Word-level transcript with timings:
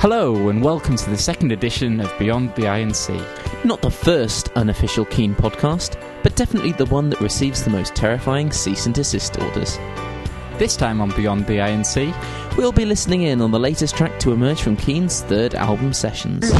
Hello, 0.00 0.48
and 0.48 0.62
welcome 0.62 0.96
to 0.96 1.10
the 1.10 1.18
second 1.18 1.52
edition 1.52 2.00
of 2.00 2.10
Beyond 2.18 2.54
the 2.54 2.62
INC. 2.62 3.64
Not 3.66 3.82
the 3.82 3.90
first 3.90 4.48
unofficial 4.56 5.04
Keane 5.04 5.34
podcast, 5.34 6.00
but 6.22 6.34
definitely 6.36 6.72
the 6.72 6.86
one 6.86 7.10
that 7.10 7.20
receives 7.20 7.62
the 7.62 7.68
most 7.68 7.94
terrifying 7.94 8.50
cease 8.50 8.86
and 8.86 8.94
desist 8.94 9.38
orders. 9.38 9.76
This 10.56 10.74
time 10.74 11.02
on 11.02 11.10
Beyond 11.10 11.46
the 11.46 11.58
INC, 11.58 12.14
We'll 12.56 12.72
be 12.72 12.84
listening 12.84 13.22
in 13.22 13.40
on 13.40 13.52
the 13.52 13.60
latest 13.60 13.96
track 13.96 14.18
to 14.20 14.32
emerge 14.32 14.60
from 14.60 14.76
Keane's 14.76 15.22
third 15.22 15.54
album 15.54 15.92
sessions. 15.92 16.50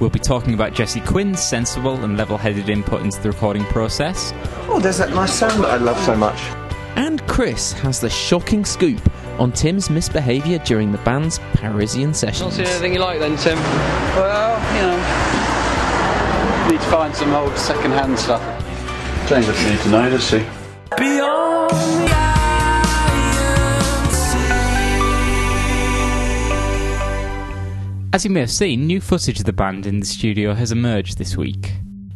We'll 0.00 0.10
be 0.10 0.18
talking 0.18 0.54
about 0.54 0.72
Jesse 0.72 1.00
Quinn's 1.00 1.42
sensible 1.42 2.02
and 2.04 2.16
level 2.16 2.36
headed 2.36 2.68
input 2.68 3.02
into 3.02 3.20
the 3.20 3.30
recording 3.30 3.64
process. 3.64 4.32
Oh, 4.68 4.80
there's 4.80 4.98
that 4.98 5.10
nice 5.10 5.32
sound 5.32 5.64
that 5.64 5.70
I 5.70 5.76
love 5.76 5.98
so 6.04 6.16
much. 6.16 6.40
And 6.96 7.24
Chris 7.26 7.72
has 7.74 8.00
the 8.00 8.10
shocking 8.10 8.64
scoop 8.64 9.00
on 9.38 9.52
Tim's 9.52 9.88
misbehaviour 9.88 10.58
during 10.58 10.90
the 10.90 10.98
band's 10.98 11.38
Parisian 11.54 12.12
sessions. 12.12 12.40
Not 12.40 12.52
sessions. 12.52 12.68
seen 12.68 12.76
anything 12.76 12.94
you 12.94 13.00
like 13.00 13.20
then, 13.20 13.36
Tim? 13.36 13.56
Well, 14.16 14.58
you 14.74 14.82
know. 14.82 16.70
Need 16.70 16.80
to 16.80 16.90
find 16.90 17.14
some 17.14 17.32
old 17.32 17.56
second 17.56 17.92
hand 17.92 18.18
stuff. 18.18 18.42
James 19.28 19.46
doesn't 19.46 19.70
need 19.70 19.80
to 19.80 19.88
know, 19.90 20.10
does 20.10 20.28
she? 20.28 20.44
As 28.18 28.24
you 28.24 28.32
may 28.32 28.40
have 28.40 28.50
seen, 28.50 28.88
new 28.88 29.00
footage 29.00 29.38
of 29.38 29.44
the 29.44 29.52
band 29.52 29.86
in 29.86 30.00
the 30.00 30.04
studio 30.04 30.52
has 30.52 30.72
emerged 30.72 31.18
this 31.18 31.36
week. 31.36 31.74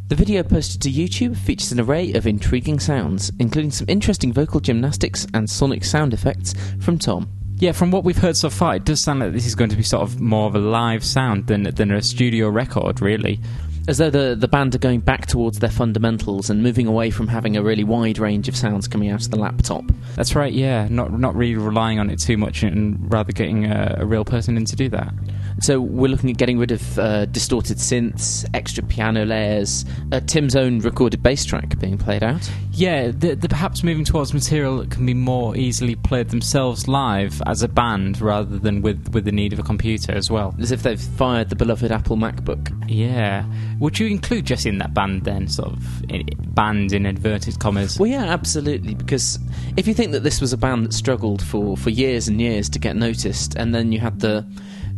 The 0.09 0.17
video 0.17 0.43
posted 0.43 0.81
to 0.81 0.91
YouTube 0.91 1.37
features 1.37 1.71
an 1.71 1.79
array 1.79 2.11
of 2.11 2.27
intriguing 2.27 2.77
sounds, 2.81 3.31
including 3.39 3.71
some 3.71 3.87
interesting 3.87 4.33
vocal 4.33 4.59
gymnastics 4.59 5.25
and 5.33 5.49
sonic 5.49 5.85
sound 5.85 6.13
effects 6.13 6.55
from 6.81 6.97
Tom. 6.97 7.29
Yeah, 7.55 7.71
from 7.71 7.89
what 7.89 8.03
we've 8.03 8.17
heard 8.17 8.35
so 8.35 8.49
far, 8.49 8.75
it 8.75 8.83
does 8.83 8.99
sound 8.99 9.21
like 9.21 9.31
this 9.31 9.45
is 9.45 9.55
going 9.55 9.69
to 9.69 9.77
be 9.77 9.83
sort 9.83 10.03
of 10.03 10.19
more 10.19 10.45
of 10.45 10.55
a 10.55 10.59
live 10.59 11.05
sound 11.05 11.47
than, 11.47 11.63
than 11.63 11.89
a 11.89 12.01
studio 12.01 12.49
record, 12.49 13.01
really. 13.01 13.39
As 13.87 13.97
though 13.97 14.09
the, 14.09 14.35
the 14.37 14.49
band 14.49 14.75
are 14.75 14.79
going 14.79 14.99
back 14.99 15.27
towards 15.27 15.59
their 15.59 15.69
fundamentals 15.69 16.49
and 16.49 16.61
moving 16.61 16.85
away 16.85 17.11
from 17.11 17.29
having 17.29 17.55
a 17.55 17.63
really 17.63 17.85
wide 17.85 18.17
range 18.17 18.49
of 18.49 18.57
sounds 18.57 18.89
coming 18.89 19.09
out 19.09 19.23
of 19.23 19.31
the 19.31 19.37
laptop. 19.37 19.85
That's 20.15 20.35
right, 20.35 20.51
yeah. 20.51 20.87
Not 20.89 21.17
not 21.17 21.33
really 21.33 21.55
relying 21.55 21.99
on 21.99 22.09
it 22.09 22.19
too 22.19 22.37
much 22.37 22.63
and 22.63 23.11
rather 23.11 23.31
getting 23.31 23.65
a, 23.65 23.97
a 23.99 24.05
real 24.05 24.25
person 24.25 24.57
in 24.57 24.65
to 24.65 24.75
do 24.75 24.89
that. 24.89 25.13
So 25.61 25.79
we're 25.79 26.07
looking 26.09 26.29
at 26.29 26.37
getting 26.37 26.57
rid 26.57 26.71
of 26.71 26.99
uh, 26.99 27.25
distorted 27.25 27.77
synths, 27.77 28.45
extra 28.53 28.83
piano 28.83 29.25
layers, 29.25 29.85
uh, 30.11 30.19
Tim's 30.21 30.55
own 30.55 30.79
recorded 30.79 31.21
bass 31.23 31.45
track 31.45 31.79
being 31.79 31.97
played 31.97 32.23
out. 32.23 32.49
Yeah, 32.71 33.11
the, 33.11 33.35
the 33.35 33.47
perhaps 33.47 33.83
moving 33.83 34.03
towards 34.03 34.33
material 34.33 34.77
that 34.77 34.91
can 34.91 35.05
be 35.05 35.13
more 35.13 35.55
easily 35.55 35.95
played 35.95 36.29
themselves 36.29 36.87
live 36.87 37.41
as 37.45 37.61
a 37.61 37.67
band 37.67 38.19
rather 38.19 38.57
than 38.57 38.81
with, 38.81 39.13
with 39.13 39.25
the 39.25 39.31
need 39.31 39.53
of 39.53 39.59
a 39.59 39.63
computer 39.63 40.11
as 40.11 40.29
well. 40.31 40.55
As 40.59 40.71
if 40.71 40.83
they've 40.83 40.99
fired 40.99 41.49
the 41.49 41.55
beloved 41.55 41.91
Apple 41.91 42.17
MacBook. 42.17 42.71
Yeah. 42.87 43.45
Would 43.79 43.99
you 43.99 44.07
include 44.07 44.45
Jesse 44.45 44.69
in 44.69 44.79
that 44.79 44.93
band 44.93 45.23
then? 45.23 45.47
Sort 45.47 45.73
of 45.73 46.03
i- 46.11 46.23
band 46.47 46.93
in 46.93 47.05
inverted 47.05 47.59
commas? 47.59 47.99
Well, 47.99 48.09
yeah, 48.09 48.25
absolutely. 48.25 48.95
Because 48.95 49.39
if 49.77 49.87
you 49.87 49.93
think 49.93 50.11
that 50.13 50.23
this 50.23 50.41
was 50.41 50.51
a 50.51 50.57
band 50.57 50.85
that 50.85 50.93
struggled 50.93 51.41
for, 51.45 51.77
for 51.77 51.89
years 51.89 52.27
and 52.27 52.41
years 52.41 52.69
to 52.69 52.79
get 52.79 52.95
noticed, 52.95 53.55
and 53.55 53.73
then 53.73 53.91
you 53.91 53.99
had 53.99 54.19
the 54.19 54.45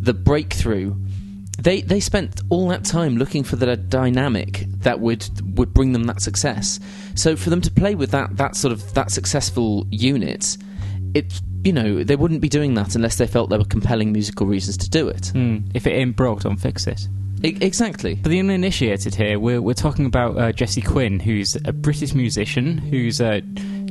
the 0.05 0.13
breakthrough, 0.13 0.95
they 1.59 1.81
they 1.81 1.99
spent 1.99 2.41
all 2.49 2.67
that 2.69 2.85
time 2.85 3.17
looking 3.17 3.43
for 3.43 3.55
the 3.55 3.75
dynamic 3.75 4.65
that 4.79 4.99
would 4.99 5.27
would 5.57 5.73
bring 5.73 5.91
them 5.91 6.03
that 6.03 6.21
success. 6.21 6.79
So 7.15 7.35
for 7.35 7.49
them 7.49 7.61
to 7.61 7.71
play 7.71 7.95
with 7.95 8.11
that 8.11 8.37
that 8.37 8.55
sort 8.55 8.71
of 8.71 8.93
that 8.93 9.11
successful 9.11 9.87
unit, 9.89 10.57
it 11.13 11.41
you 11.63 11.73
know 11.73 12.03
they 12.03 12.15
wouldn't 12.15 12.41
be 12.41 12.49
doing 12.49 12.75
that 12.75 12.95
unless 12.95 13.17
they 13.17 13.27
felt 13.27 13.49
there 13.49 13.59
were 13.59 13.65
compelling 13.65 14.11
musical 14.11 14.45
reasons 14.45 14.77
to 14.77 14.89
do 14.89 15.07
it. 15.07 15.27
Hmm. 15.27 15.59
If 15.73 15.87
it 15.87 15.91
ain't 15.91 16.15
broke, 16.15 16.41
don't 16.41 16.57
fix 16.57 16.87
it. 16.87 17.07
E- 17.43 17.57
exactly. 17.61 18.15
For 18.17 18.29
the 18.29 18.39
uninitiated 18.39 19.15
here, 19.15 19.39
we're, 19.39 19.61
we're 19.61 19.73
talking 19.73 20.05
about 20.05 20.37
uh, 20.37 20.51
Jesse 20.51 20.81
Quinn, 20.81 21.19
who's 21.19 21.55
a 21.65 21.73
British 21.73 22.13
musician 22.13 22.77
who's 22.77 23.19
uh, 23.21 23.41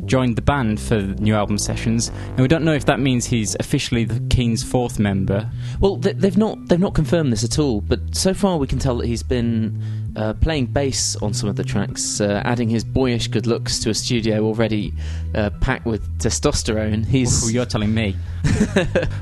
joined 0.07 0.37
the 0.37 0.43
band 0.43 0.81
for 0.81 1.01
new 1.01 1.35
album 1.35 1.59
sessions. 1.59 2.09
And 2.29 2.41
we 2.41 2.49
don't 2.49 2.65
know 2.65 2.75
if 2.75 2.85
that 2.87 3.01
means 3.01 3.27
he's 3.27 3.57
officially 3.61 4.05
the 4.05 4.21
Keane's 4.29 4.63
fourth 4.63 4.99
member. 4.99 5.51
Well, 5.81 5.97
they, 5.97 6.13
they've 6.13 6.37
not 6.37 6.69
they've 6.69 6.81
not 6.81 6.95
confirmed 6.95 7.33
this 7.33 7.45
at 7.45 7.59
all, 7.59 7.81
but 7.81 8.15
so 8.15 8.35
far 8.35 8.59
we 8.59 8.67
can 8.67 8.79
tell 8.79 8.97
that 8.99 9.07
he's 9.07 9.23
been 9.23 9.81
uh, 10.17 10.33
playing 10.35 10.67
bass 10.67 11.17
on 11.17 11.35
some 11.35 11.49
of 11.49 11.57
the 11.57 11.65
tracks, 11.65 12.21
uh, 12.21 12.43
adding 12.45 12.69
his 12.69 12.85
boyish 12.85 13.29
good 13.29 13.47
looks 13.47 13.79
to 13.81 13.91
a 13.91 13.95
studio 13.95 14.45
already 14.45 14.93
uh, 15.35 15.51
packed 15.61 15.87
with 15.87 16.07
testosterone. 16.19 17.05
He's 17.05 17.47
Ooh, 17.49 17.53
you're 17.53 17.67
telling 17.67 17.95
me. 17.95 18.17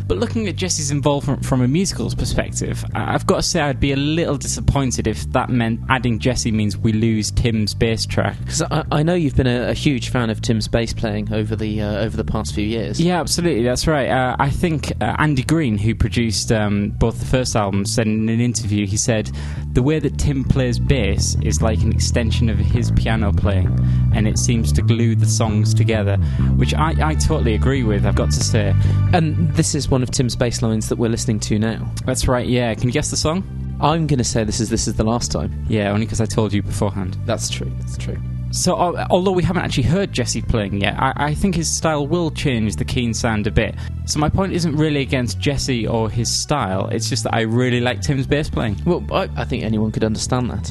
but 0.07 0.19
looking 0.19 0.49
at 0.49 0.57
Jesse's 0.57 0.91
involvement 0.91 1.45
from 1.45 1.63
a 1.63 1.69
musicals 1.69 2.15
perspective, 2.15 2.85
I've 2.95 3.27
got 3.27 3.37
to 3.37 3.43
say 3.43 3.61
I'd 3.61 3.81
be 3.81 3.93
a 3.93 3.97
little 3.97 4.37
disappointed 4.37 5.07
if 5.07 5.31
that 5.33 5.49
meant 5.49 5.81
adding 5.89 6.19
Jesse 6.19 6.51
means 6.51 6.77
we 6.77 6.93
lose 6.93 7.31
Tim's 7.31 7.73
bass 7.73 8.05
track. 8.05 8.37
because 8.41 8.63
I, 8.63 8.85
I 8.91 9.03
know 9.03 9.15
you've 9.15 9.37
been 9.37 9.47
a, 9.47 9.69
a 9.69 9.75
huge 9.75 10.11
fan 10.11 10.29
of 10.29 10.43
Tim's 10.43 10.69
bass 10.69 10.93
playing 10.93 11.33
over 11.33 11.57
the 11.57 11.81
uh, 11.81 12.01
over 12.01 12.17
the 12.17 12.25
past 12.25 12.55
few 12.55 12.65
years. 12.65 13.01
Yeah, 13.01 13.21
absolutely. 13.21 13.63
That's 13.63 13.87
right. 13.87 14.09
Uh, 14.09 14.37
I 14.39 14.51
think 14.51 14.93
uh, 15.01 15.17
Andy 15.19 15.43
Green, 15.43 15.79
who 15.79 15.95
produced 15.95 16.51
um, 16.51 16.91
both 16.91 17.19
the 17.21 17.27
first 17.27 17.55
albums, 17.57 17.95
said 17.95 18.07
in 18.07 18.29
an 18.29 18.41
interview, 18.41 18.87
he 18.87 18.97
said, 18.97 19.31
the 19.73 19.83
way 19.83 19.99
that 19.99 20.19
Tim 20.19 20.45
plays 20.45 20.79
bass 20.87 21.37
is 21.43 21.63
like 21.63 21.81
an 21.83 21.93
extension 21.93 22.49
of 22.49 22.59
his 22.59 22.91
piano 22.93 23.33
playing, 23.33 23.79
and 24.15 24.27
it 24.27 24.39
seems 24.39 24.73
to 24.73 24.83
glue 24.83 25.15
the 25.15 25.27
songs 25.27 25.75
together, 25.75 26.17
which 26.57 26.75
I, 26.75 26.95
I 27.01 27.15
totally 27.15 27.55
agree 27.55 27.83
with, 27.83 28.05
I've 28.07 28.15
got 28.15 28.31
to 28.31 28.43
say. 28.43 28.75
and 29.13 29.53
this 29.55 29.75
is 29.75 29.89
one 29.89 30.03
of 30.03 30.11
Tim's 30.11 30.37
bass 30.37 30.63
lines 30.63 30.89
that 30.89 30.97
we're 30.97 31.11
listening 31.11 31.41
to 31.41 31.59
now. 31.59 31.91
That's 32.05 32.29
right, 32.29 32.47
yeah. 32.47 32.75
Can 32.75 32.85
you 32.85 32.93
guess 32.93 33.11
the 33.11 33.17
song? 33.17 33.45
I'm 33.81 34.07
going 34.07 34.19
to 34.19 34.25
say 34.25 34.45
this 34.45 34.61
is 34.61 34.71
this 34.71 34.87
is 34.87 34.95
the 34.95 35.05
last 35.05 35.33
time. 35.33 35.67
Yeah, 35.69 35.91
only 35.91 36.07
because 36.07 36.21
I 36.21 36.27
told 36.27 36.53
you 36.53 36.63
beforehand. 36.63 37.17
That's 37.27 37.49
true. 37.49 37.73
That's 37.81 37.97
true. 37.97 38.17
So, 38.53 38.75
uh, 38.75 39.07
although 39.11 39.33
we 39.33 39.43
haven't 39.43 39.63
actually 39.63 39.85
heard 39.85 40.13
Jesse 40.13 40.43
playing 40.43 40.83
yet, 40.83 40.95
I, 40.99 41.13
I 41.17 41.35
think 41.35 41.55
his 41.55 41.75
style 41.75 42.07
will 42.07 42.31
change 42.31 42.77
the 42.77 42.85
Keane 42.85 43.15
sound 43.15 43.47
a 43.47 43.51
bit. 43.51 43.75
So, 44.05 44.21
my 44.21 44.29
point 44.29 44.53
isn't 44.53 44.77
really 44.77 45.01
against 45.01 45.41
Jesse 45.41 45.87
or 45.87 46.11
his 46.11 46.31
style, 46.31 46.89
it's 46.89 47.09
just 47.09 47.25
that 47.25 47.35
I 47.35 47.41
really 47.41 47.81
like 47.81 48.03
Tim's 48.03 48.27
bass 48.27 48.51
playing. 48.51 48.77
Well, 48.85 49.05
I, 49.11 49.29
I 49.37 49.45
think 49.45 49.65
anyone 49.65 49.91
could 49.91 50.05
understand 50.05 50.51
that. 50.51 50.71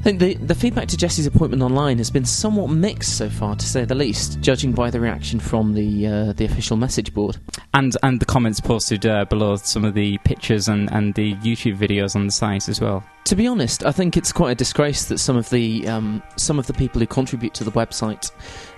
I 0.00 0.02
think 0.02 0.18
the, 0.18 0.32
the 0.36 0.54
feedback 0.54 0.88
to 0.88 0.96
Jesse's 0.96 1.26
appointment 1.26 1.62
online 1.62 1.98
has 1.98 2.08
been 2.08 2.24
somewhat 2.24 2.70
mixed 2.70 3.18
so 3.18 3.28
far, 3.28 3.54
to 3.54 3.66
say 3.66 3.84
the 3.84 3.94
least, 3.94 4.40
judging 4.40 4.72
by 4.72 4.88
the 4.88 4.98
reaction 4.98 5.38
from 5.38 5.74
the 5.74 6.06
uh, 6.06 6.32
the 6.32 6.46
official 6.46 6.78
message 6.78 7.12
board. 7.12 7.36
and 7.74 7.94
and 8.02 8.18
the 8.18 8.24
comments 8.24 8.60
posted 8.60 9.04
uh, 9.04 9.26
below 9.26 9.56
some 9.56 9.84
of 9.84 9.92
the 9.92 10.16
pictures 10.24 10.68
and, 10.68 10.90
and 10.90 11.14
the 11.16 11.34
YouTube 11.36 11.76
videos 11.76 12.16
on 12.16 12.24
the 12.24 12.32
site 12.32 12.66
as 12.70 12.80
well. 12.80 13.04
To 13.24 13.36
be 13.36 13.46
honest, 13.46 13.84
I 13.84 13.92
think 13.92 14.16
it's 14.16 14.32
quite 14.32 14.52
a 14.52 14.54
disgrace 14.54 15.04
that 15.04 15.18
some 15.18 15.36
of 15.36 15.50
the 15.50 15.86
um, 15.86 16.22
some 16.36 16.58
of 16.58 16.66
the 16.66 16.72
people 16.72 16.98
who 16.98 17.06
contribute 17.06 17.52
to 17.52 17.64
the 17.64 17.72
website 17.72 18.30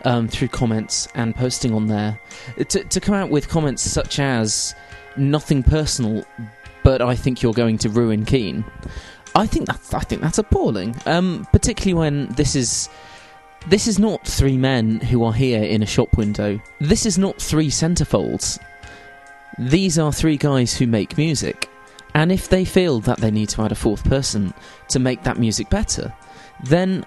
um, 0.05 0.27
through 0.27 0.49
comments 0.49 1.07
and 1.15 1.37
posting 1.37 1.73
on 1.73 1.87
there 1.87 2.21
to, 2.57 2.83
to 2.83 3.01
come 3.01 3.15
out 3.15 3.31
with 3.31 3.49
comments 3.49 3.83
such 3.83 4.19
as 4.19 4.75
"nothing 5.17 5.63
personal," 5.63 6.25
but 6.83 7.01
I 7.01 7.15
think 7.15 7.43
you're 7.43 7.53
going 7.53 7.79
to 7.79 7.89
ruin 7.91 8.25
Keane. 8.25 8.65
I 9.35 9.47
think 9.47 9.67
that's 9.67 9.95
I 9.95 10.01
think 10.01 10.21
that's 10.23 10.39
appalling, 10.39 10.97
um, 11.07 11.47
particularly 11.53 11.95
when 11.95 12.29
this 12.35 12.55
is. 12.55 12.89
This 13.69 13.87
is 13.87 14.01
not 14.01 14.27
three 14.27 14.57
men 14.57 14.99
who 14.99 15.23
are 15.23 15.33
here 15.33 15.63
in 15.63 15.85
a 15.85 15.87
shop 15.87 16.17
window. 16.17 16.61
This 16.81 17.07
is 17.07 17.17
not 17.17 17.41
three 17.41 17.69
centerfolds. 17.69 18.59
These 19.57 20.01
are 20.01 20.13
three 20.13 20.37
guys 20.37 20.77
who 20.77 20.89
make 20.89 21.17
music. 21.17 21.69
And 22.15 22.33
if 22.33 22.49
they 22.49 22.65
feel 22.65 22.99
that 23.01 23.19
they 23.19 23.31
need 23.31 23.49
to 23.51 23.63
add 23.63 23.71
a 23.71 23.77
fourth 23.77 24.05
person 24.05 24.53
to 24.89 24.99
make 24.99 25.23
that 25.23 25.39
music 25.39 25.71
better, 25.71 26.13
then 26.65 27.07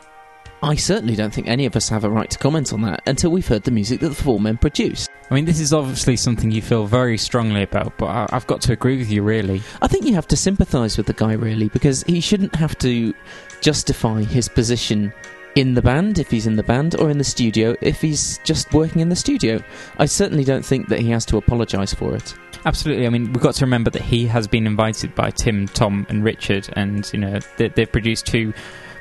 I 0.64 0.76
certainly 0.76 1.16
don't 1.16 1.34
think 1.34 1.48
any 1.48 1.66
of 1.66 1.76
us 1.76 1.90
have 1.90 2.04
a 2.04 2.10
right 2.10 2.30
to 2.30 2.38
comment 2.38 2.74
on 2.74 2.82
that 2.84 3.04
until 3.06 3.30
we've 3.30 3.48
heard 3.48 3.64
the 3.64 3.72
music 3.72 4.00
that 4.00 4.10
the 4.10 4.16
four 4.16 4.40
men 4.40 4.58
produce. 4.58 5.08
I 5.30 5.34
mean, 5.34 5.46
this 5.46 5.60
is 5.60 5.74
obviously 5.74 6.16
something 6.16 6.52
you 6.52 6.62
feel 6.62 6.86
very 6.86 7.18
strongly 7.18 7.64
about, 7.64 7.98
but 7.98 8.08
I, 8.08 8.28
I've 8.32 8.48
got 8.48 8.62
to 8.62 8.74
agree 8.74 8.98
with 8.98 9.12
you, 9.12 9.22
really. 9.22 9.62
I 9.82 9.88
think 9.88 10.06
you 10.06 10.14
have 10.14 10.28
to 10.30 10.38
sympathise 10.38 10.98
with 10.98 11.08
the 11.08 11.14
guy, 11.14 11.34
really, 11.34 11.70
because 11.70 12.04
he 12.04 12.20
shouldn't 12.20 12.56
have 12.56 12.78
to 12.80 13.14
justify 13.62 14.24
his 14.24 14.48
position 14.48 15.14
in 15.56 15.74
the 15.74 15.82
band 15.82 16.20
if 16.20 16.30
he's 16.30 16.48
in 16.48 16.58
the 16.58 16.64
band 16.64 16.96
or 17.00 17.10
in 17.10 17.18
the 17.18 17.24
studio 17.24 17.76
if 17.80 18.02
he's 18.02 18.40
just 18.44 18.74
working 18.74 19.02
in 19.02 19.10
the 19.10 19.16
studio. 19.16 19.62
I 19.98 20.06
certainly 20.06 20.44
don't 20.44 20.66
think 20.66 20.90
that 20.90 21.00
he 21.00 21.10
has 21.12 21.26
to 21.28 21.38
apologise 21.38 21.94
for 21.94 22.14
it. 22.14 22.36
Absolutely. 22.66 23.06
I 23.06 23.10
mean, 23.10 23.32
we've 23.32 23.42
got 23.44 23.56
to 23.56 23.66
remember 23.66 23.90
that 23.92 24.02
he 24.02 24.26
has 24.28 24.48
been 24.48 24.68
invited 24.68 25.16
by 25.16 25.32
Tim, 25.32 25.68
Tom, 25.68 26.06
and 26.10 26.24
Richard, 26.24 26.68
and 26.74 27.10
you 27.14 27.20
know 27.20 27.40
they, 27.58 27.70
they've 27.70 27.92
produced 27.92 28.26
two 28.26 28.54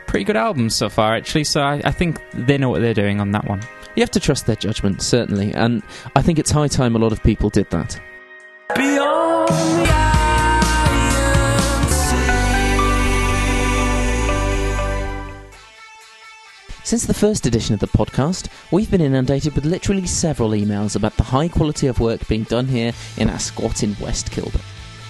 pretty 0.06 0.24
good 0.24 0.36
albums 0.36 0.74
so 0.74 0.88
far, 0.88 1.14
actually. 1.14 1.44
So 1.44 1.62
I, 1.62 1.80
I 1.84 1.90
think 1.90 2.20
they 2.32 2.58
know 2.58 2.70
what 2.70 2.80
they're 2.80 2.94
doing 2.94 3.20
on 3.20 3.32
that 3.32 3.46
one. 3.46 3.60
You 3.96 4.02
have 4.02 4.10
to 4.12 4.20
trust 4.20 4.46
their 4.46 4.56
judgment, 4.56 5.02
certainly, 5.02 5.52
and 5.54 5.82
I 6.16 6.22
think 6.22 6.38
it's 6.38 6.50
high 6.50 6.68
time 6.68 6.96
a 6.96 6.98
lot 6.98 7.12
of 7.12 7.22
people 7.22 7.50
did 7.50 7.70
that. 7.70 8.00
Since 16.84 17.06
the 17.06 17.14
first 17.14 17.46
edition 17.46 17.72
of 17.72 17.80
the 17.80 17.86
podcast, 17.86 18.48
we've 18.70 18.90
been 18.90 19.00
inundated 19.00 19.54
with 19.54 19.64
literally 19.64 20.06
several 20.06 20.50
emails 20.50 20.96
about 20.96 21.16
the 21.16 21.22
high 21.22 21.48
quality 21.48 21.86
of 21.86 21.98
work 21.98 22.28
being 22.28 22.42
done 22.42 22.66
here 22.66 22.92
in 23.16 23.30
our 23.30 23.38
squat 23.38 23.82
in 23.82 23.96
West 24.00 24.30
Kilburn. 24.30 24.60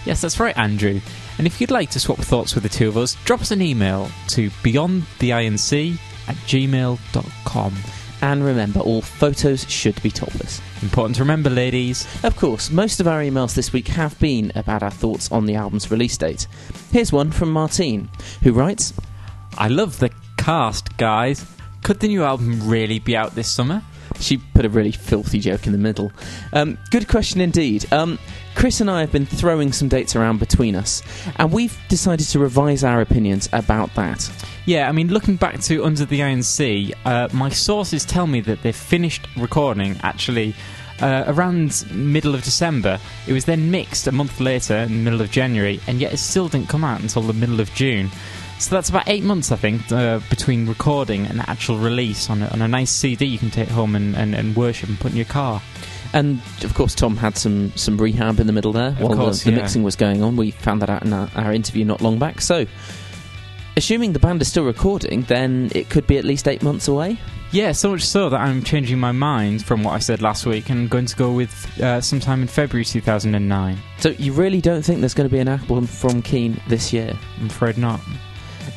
Yes, 0.05 0.21
that's 0.21 0.39
right, 0.39 0.57
Andrew. 0.57 1.01
And 1.39 1.47
if 1.47 1.61
you'd 1.61 1.71
like 1.71 1.91
to 1.91 2.01
swap 2.01 2.19
thoughts 2.19 2.55
with 2.55 2.63
the 2.63 2.69
two 2.69 2.89
of 2.89 2.97
us, 2.97 3.17
drop 3.25 3.41
us 3.41 3.51
an 3.51 3.63
email 3.63 4.11
to 4.29 4.51
beyondtheinc 4.63 5.99
at 6.29 6.37
gmail.com. 6.37 7.75
And 8.23 8.45
remember, 8.45 8.81
all 8.81 9.03
photos 9.03 9.69
should 9.69 10.01
be 10.03 10.11
topless. 10.11 10.61
Important 10.83 11.17
to 11.17 11.23
remember, 11.23 11.51
ladies. 11.51 12.07
Of 12.25 12.37
course, 12.37 12.71
most 12.71 13.01
of 13.01 13.07
our 13.07 13.21
emails 13.21 13.55
this 13.55 13.73
week 13.73 13.89
have 13.89 14.19
been 14.19 14.51
about 14.55 14.83
our 14.83 14.91
thoughts 14.91 15.31
on 15.31 15.45
the 15.45 15.57
album's 15.57 15.91
release 15.91 16.17
date. 16.17 16.47
Here's 16.91 17.13
one 17.13 17.31
from 17.31 17.51
Martine, 17.51 18.09
who 18.43 18.53
writes 18.53 18.95
I 19.59 19.69
love 19.69 19.99
the 19.99 20.11
cast, 20.39 20.97
guys. 20.97 21.45
Could 21.83 22.01
the 22.01 22.09
new 22.09 22.25
album 22.25 22.67
really 22.67 22.99
be 22.99 23.15
out 23.15 23.35
this 23.35 23.51
summer? 23.51 23.83
She 24.21 24.39
put 24.39 24.65
a 24.65 24.71
really 24.71 24.93
filthy 24.93 25.39
joke 25.39 25.67
in 25.67 25.73
the 25.73 25.79
middle. 25.79 26.11
Um, 26.53 26.79
good 26.91 27.09
question 27.09 27.41
indeed. 27.41 27.93
Um, 27.93 28.19
Chris 28.55 28.81
and 28.81 28.91
I 28.91 29.01
have 29.01 29.13
been 29.13 29.27
throwing 29.27 29.73
some 29.73 29.89
dates 29.89 30.17
around 30.17 30.39
between 30.39 30.75
us, 30.77 31.03
and 31.37 31.53
we've 31.53 31.77
decided 31.89 32.27
to 32.29 32.39
revise 32.39 32.85
our 32.85 33.01
opinions 33.01 33.49
about 33.53 33.95
that. 33.95 34.31
Yeah, 34.67 34.89
I 34.89 34.93
mean, 34.93 35.09
looking 35.09 35.37
back 35.37 35.61
to 35.63 35.85
Under 35.85 36.05
the 36.05 36.23
Iron 36.23 36.43
Sea, 36.43 36.95
uh, 37.05 37.29
my 37.33 37.51
sources 37.51 38.05
tell 38.05 38.27
me 38.27 38.41
that 38.43 38.63
they've 38.63 38.75
finished 38.75 39.27
recording 39.37 39.97
actually 40.03 40.55
uh, 41.01 41.25
around 41.27 41.85
middle 41.93 42.35
of 42.35 42.43
December. 42.43 42.99
It 43.27 43.33
was 43.33 43.45
then 43.45 43.71
mixed 43.71 44.07
a 44.07 44.13
month 44.13 44.41
later, 44.41 44.77
in 44.77 44.89
the 44.89 45.03
middle 45.03 45.21
of 45.21 45.31
January, 45.31 45.81
and 45.87 46.01
yet 46.01 46.13
it 46.13 46.19
still 46.19 46.49
didn't 46.49 46.69
come 46.69 46.85
out 46.85 47.01
until 47.01 47.23
the 47.23 47.33
middle 47.33 47.61
of 47.61 47.73
June. 47.75 48.11
So 48.59 48.75
that's 48.75 48.89
about 48.89 49.09
eight 49.09 49.25
months, 49.25 49.53
I 49.53 49.57
think, 49.57 49.91
uh, 49.91 50.21
between 50.31 50.67
recording 50.67 51.27
and 51.27 51.41
actual 51.41 51.77
release 51.77 52.31
on 52.31 52.43
a, 52.43 52.47
on 52.49 52.63
a 52.63 52.69
nice 52.69 52.91
CD 52.91 53.27
you 53.27 53.39
can 53.39 53.51
take 53.51 53.69
home 53.69 53.97
and, 53.97 54.17
and, 54.17 54.35
and 54.35 54.57
worship 54.57 54.89
and 54.89 54.99
put 54.99 55.11
in 55.11 55.17
your 55.17 55.27
car. 55.27 55.61
And 56.15 56.41
of 56.63 56.75
course, 56.75 56.95
Tom 56.95 57.17
had 57.17 57.37
some, 57.37 57.73
some 57.77 57.99
rehab 57.99 58.39
in 58.39 58.47
the 58.47 58.53
middle 58.53 58.73
there 58.73 58.93
while 58.93 59.17
course, 59.17 59.41
the, 59.41 59.51
the 59.51 59.57
yeah. 59.57 59.63
mixing 59.63 59.83
was 59.83 59.97
going 59.97 60.23
on. 60.23 60.37
We 60.37 60.53
found 60.53 60.81
that 60.81 60.89
out 60.89 61.05
in 61.05 61.13
our, 61.13 61.29
our 61.35 61.53
interview 61.53 61.85
not 61.85 62.01
long 62.01 62.21
back. 62.21 62.41
So, 62.41 62.67
assuming 63.77 64.13
the 64.13 64.21
band 64.21 64.41
is 64.41 64.47
still 64.47 64.65
recording, 64.65 65.23
then 65.23 65.73
it 65.75 65.91
could 65.91 66.07
be 66.07 66.17
at 66.17 66.25
least 66.25 66.47
eight 66.47 66.63
months 66.63 66.87
away. 66.87 67.19
Yeah, 67.51 67.73
so 67.73 67.91
much 67.91 68.03
so 68.03 68.29
that 68.29 68.41
I'm 68.41 68.63
changing 68.63 69.01
my 69.01 69.11
mind 69.11 69.65
from 69.65 69.83
what 69.83 69.93
I 69.93 69.99
said 69.99 70.23
last 70.23 70.47
week 70.47 70.71
and 70.71 70.89
going 70.89 71.07
to 71.07 71.17
go 71.17 71.33
with 71.33 71.81
uh, 71.81 72.01
sometime 72.01 72.43
in 72.43 72.49
February 72.49 72.85
2009. 72.85 73.77
So, 73.99 74.11
you 74.11 74.33
really 74.35 74.61
don't 74.61 74.83
think 74.83 75.01
there's 75.01 75.15
going 75.15 75.29
to 75.29 75.33
be 75.33 75.41
an 75.41 75.49
album 75.49 75.89
from 75.89 76.23
Keane 76.23 76.61
this 76.69 76.93
year? 76.93 77.13
I'm 77.41 77.47
afraid 77.47 77.77
not. 77.77 78.01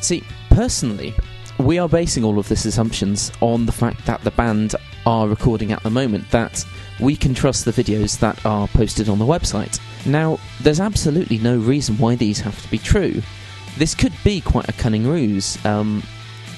See, 0.00 0.24
personally, 0.50 1.14
we 1.58 1.78
are 1.78 1.88
basing 1.88 2.24
all 2.24 2.38
of 2.40 2.48
this 2.48 2.64
assumptions 2.64 3.30
on 3.40 3.66
the 3.66 3.72
fact 3.72 4.06
that 4.06 4.22
the 4.22 4.32
band 4.32 4.74
are 5.08 5.26
recording 5.26 5.72
at 5.72 5.82
the 5.82 5.88
moment, 5.90 6.30
that 6.32 6.62
we 7.00 7.16
can 7.16 7.32
trust 7.32 7.64
the 7.64 7.72
videos 7.72 8.18
that 8.18 8.44
are 8.44 8.68
posted 8.68 9.08
on 9.08 9.18
the 9.18 9.24
website. 9.24 9.80
Now, 10.04 10.38
there's 10.60 10.80
absolutely 10.80 11.38
no 11.38 11.56
reason 11.56 11.96
why 11.96 12.14
these 12.14 12.38
have 12.40 12.60
to 12.62 12.70
be 12.70 12.76
true. 12.76 13.22
This 13.78 13.94
could 13.94 14.12
be 14.22 14.42
quite 14.42 14.68
a 14.68 14.72
cunning 14.74 15.06
ruse. 15.06 15.64
Um, 15.64 16.02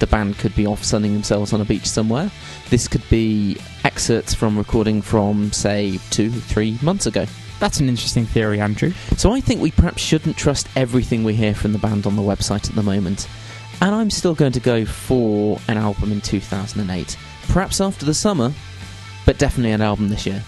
the 0.01 0.09
band 0.09 0.37
could 0.39 0.57
be 0.57 0.67
off 0.67 0.83
sunning 0.83 1.13
themselves 1.13 1.53
on 1.53 1.61
a 1.61 1.65
beach 1.65 1.87
somewhere. 1.87 2.29
This 2.71 2.89
could 2.89 3.09
be 3.09 3.57
excerpts 3.85 4.35
from 4.35 4.59
recording 4.59 5.01
from, 5.01 5.53
say, 5.53 6.01
two, 6.11 6.31
three 6.31 6.77
months 6.83 7.07
ago. 7.07 7.27
That's 7.61 7.79
an 7.79 7.89
interesting 7.89 8.27
theory, 8.27 8.59
Andrew. 8.59 8.93
So 9.17 9.33
I 9.33 9.41
think 9.41 9.61
we 9.61 9.71
perhaps 9.71 10.03
shouldn't 10.03 10.37
trust 10.37 10.67
everything 10.75 11.23
we 11.23 11.35
hear 11.35 11.55
from 11.55 11.73
the 11.73 11.79
band 11.79 12.05
on 12.05 12.17
the 12.17 12.23
website 12.23 12.69
at 12.69 12.75
the 12.75 12.83
moment. 12.83 13.29
And 13.81 13.95
I'm 13.95 14.11
still 14.11 14.35
going 14.35 14.53
to 14.53 14.61
go 14.61 14.85
for 14.85 15.59
an 15.69 15.79
album 15.79 16.13
in 16.13 16.21
2008. 16.21 17.17
Perhaps 17.49 17.81
after 17.81 18.05
the 18.05 18.15
summer, 18.15 18.53
but 19.25 19.39
definitely 19.39 19.73
an 19.73 19.81
album 19.81 20.09
this 20.09 20.27
year. 20.27 20.43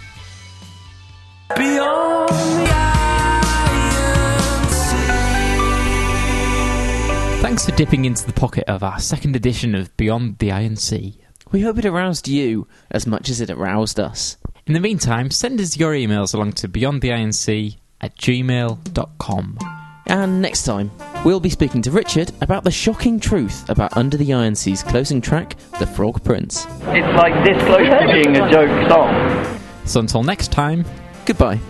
Thanks 7.42 7.66
for 7.66 7.72
dipping 7.72 8.04
into 8.04 8.24
the 8.24 8.32
pocket 8.32 8.64
of 8.68 8.82
our 8.82 8.98
second 8.98 9.36
edition 9.36 9.74
of 9.74 9.94
Beyond 9.96 10.38
the 10.38 10.52
Iron 10.52 10.76
Sea. 10.76 11.18
We 11.50 11.60
hope 11.60 11.76
it 11.78 11.84
aroused 11.84 12.28
you 12.28 12.66
as 12.90 13.06
much 13.06 13.28
as 13.28 13.40
it 13.40 13.50
aroused 13.50 14.00
us. 14.00 14.38
In 14.66 14.74
the 14.74 14.80
meantime, 14.80 15.30
send 15.30 15.60
us 15.60 15.76
your 15.76 15.92
emails 15.92 16.34
along 16.34 16.52
to 16.54 16.68
beyondtheinc 16.68 17.76
at 18.00 18.16
gmail.com. 18.16 19.58
And 20.06 20.40
next 20.40 20.64
time, 20.64 20.90
we'll 21.24 21.40
be 21.40 21.50
speaking 21.50 21.82
to 21.82 21.90
Richard 21.90 22.32
about 22.40 22.64
the 22.64 22.70
shocking 22.70 23.18
truth 23.20 23.68
about 23.68 23.96
Under 23.96 24.16
the 24.16 24.32
Iron 24.32 24.54
Sea's 24.54 24.82
closing 24.82 25.20
track, 25.20 25.56
The 25.78 25.86
Frog 25.86 26.22
Prince. 26.24 26.66
It's 26.88 27.16
like 27.16 27.44
this 27.44 27.62
close 27.64 27.88
to 27.88 28.08
being 28.12 28.36
a 28.36 28.50
joke 28.50 28.88
song. 28.88 29.60
So 29.84 30.00
until 30.00 30.22
next 30.22 30.52
time, 30.52 30.84
Goodbye. 31.24 31.60